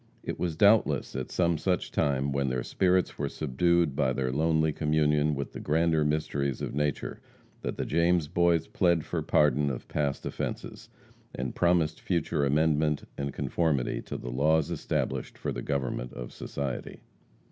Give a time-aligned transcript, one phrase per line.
[0.23, 4.73] It was doubtless at some such time, when their spirits were subdued by their lonely
[4.73, 7.19] communion with the grander mysteries of nature,
[7.61, 10.89] that the James Boys plead for pardon of past offences,
[11.35, 17.01] and promised future amendment and conformity to the laws established for the government of society.